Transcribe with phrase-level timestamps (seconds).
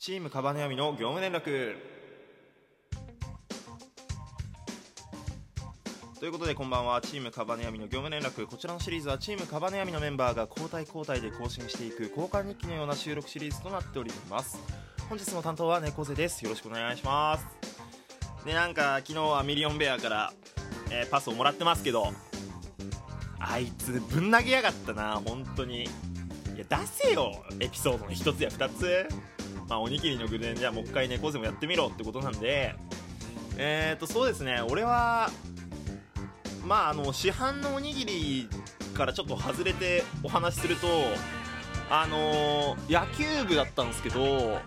[0.00, 1.74] チームカバネヤミの業務連絡。
[6.20, 8.46] ということでこんばんはチームカバネヤミの業務連絡。
[8.46, 14.60] こちらのシリーズはチームカバネヤミのメンバーが交代交代で更新していく交換日記のような収録シリーズとなっております。
[15.08, 16.44] 本日の担当は猫背です。
[16.44, 17.44] よろしくお願いします。
[18.46, 20.32] でなんか昨日はミリオンベアから、
[20.92, 22.12] えーパスをもらってますけど
[23.40, 25.82] あいつぶん投げやがったな本当に。
[25.82, 25.86] い
[26.60, 29.08] や出せよエピソードの1つや2つ。
[29.68, 32.74] まあおにぎりの具でじゃあもう一回猫背もやってみろってことなんで
[33.56, 34.62] えーとそうですね。
[34.68, 35.30] 俺は
[36.64, 38.48] まああの市販のおにぎり
[38.94, 40.86] からちょっと外れてお話しすると
[41.90, 44.58] あのー野球部だったんですけど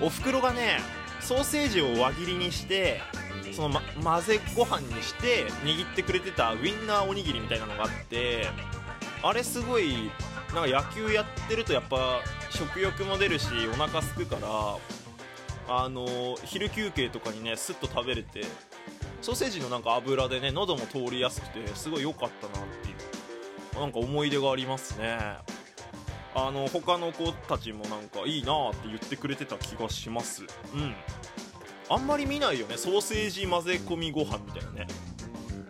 [0.00, 0.78] おふくろがね
[1.20, 3.00] ソーセージを輪切りにして
[3.52, 8.46] その、ま、混ぜご飯にして握ってくれてたウインナーおにぎりみたいなのがあって
[9.22, 10.10] あれすごい
[10.54, 14.76] なんか野球やってるとやっぱ食欲も出るしお腹空くから
[15.68, 18.42] あの昼休憩とかにねスッと食べれて
[19.22, 22.92] ソーセージのなんか油でね喉も通りやすくてすごい良かったなってい
[23.76, 25.18] うなんか思い出がありますね。
[26.34, 30.44] あの他の子たちもなんかいいなって言ってくれてた気がします。
[30.74, 30.94] うん。
[31.88, 32.76] あんまり見ないよね。
[32.76, 34.86] ソーセージ混ぜ込みご飯みたいなね。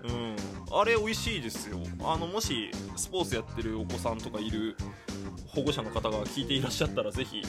[0.04, 0.29] うん。
[0.72, 1.78] あれ美味しいですよ。
[2.04, 4.76] あのもしスポーツやってるお子さんとかいる
[5.48, 7.42] 保護者の方が聞いていらっしゃったらぜひ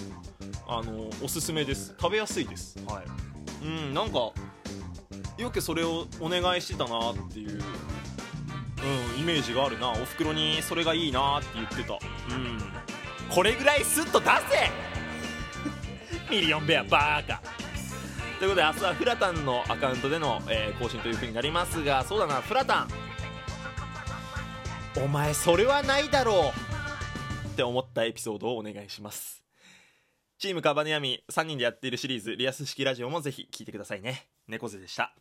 [0.67, 1.95] あのおすすめです。
[1.99, 2.77] 食べやすいです。
[2.87, 3.65] はい。
[3.65, 4.31] うんなんか
[5.37, 9.91] よくそれをお願いしてたなっていう、うん、イメージがあるな。
[9.91, 11.93] おふくろにそれがいいなって言ってた。
[11.93, 11.97] う
[12.37, 12.59] ん。
[13.33, 14.71] これぐらいスッと出せ！
[16.35, 17.41] ミリオンベアバーカ
[18.39, 22.87] ということで明日はフラタンのアカウントでの、えー更新という風になりますがそうだなフラタン
[24.97, 26.51] お前それはないだろ
[27.47, 27.47] う。
[27.47, 29.41] って思ったエピソードをお願いします。
[30.37, 34.27] チームカバネヤミ3人でやっているシリーズリアス式ラジオもぜひ聞いてくださいね。
[34.47, 35.15] 猫背でした。